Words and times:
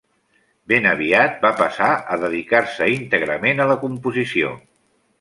Ben 0.71 0.87
aviat 0.91 1.37
va 1.43 1.51
passar 1.59 1.91
a 2.15 2.19
dedicar-se 2.25 2.91
íntegrament 2.97 3.65
a 3.67 3.71
la 3.75 3.81
composició. 3.89 4.61